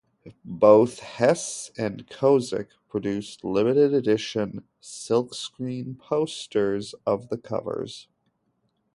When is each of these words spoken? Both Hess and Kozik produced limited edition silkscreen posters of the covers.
Both 0.43 0.97
Hess 0.97 1.69
and 1.77 2.07
Kozik 2.07 2.69
produced 2.89 3.43
limited 3.43 3.93
edition 3.93 4.63
silkscreen 4.81 5.99
posters 5.99 6.95
of 7.05 7.29
the 7.29 7.37
covers. 7.37 8.07